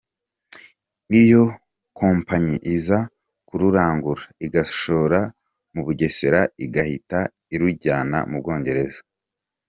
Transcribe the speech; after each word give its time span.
Iyo 1.21 1.43
kompanyi 1.99 2.55
iza 2.75 2.99
kururangura 3.47 4.23
i 4.45 4.47
Gashora 4.53 5.19
mu 5.73 5.81
Bugesera 5.85 6.41
igahita 6.65 7.19
irujyana 7.55 8.17
mu 8.31 8.37
Bwongereza. 8.41 9.01